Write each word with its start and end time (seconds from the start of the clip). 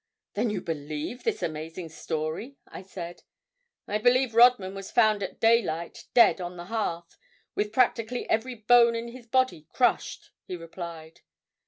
"Then 0.33 0.49
you 0.49 0.61
believe 0.61 1.21
this 1.23 1.43
amazing 1.43 1.89
story?" 1.89 2.57
I 2.67 2.81
said. 2.81 3.21
"I 3.87 3.99
believe 3.99 4.33
Rodman 4.33 4.73
was 4.73 4.89
found 4.89 5.21
at 5.21 5.39
daylight 5.39 6.05
dead 6.15 6.41
on 6.41 6.57
the 6.57 6.65
hearth, 6.65 7.19
with 7.53 7.71
practically 7.71 8.27
every 8.27 8.55
bone 8.55 8.95
in 8.95 9.09
his 9.09 9.27
body 9.27 9.67
crushed," 9.71 10.31
he 10.47 10.55
replied. 10.55 11.21